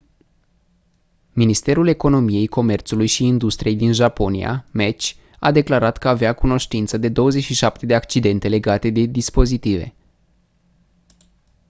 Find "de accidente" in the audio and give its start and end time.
7.85-8.47